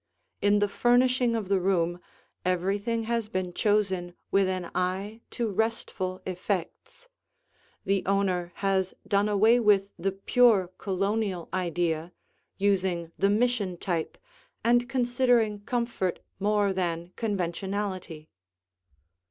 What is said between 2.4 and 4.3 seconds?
everything has been chosen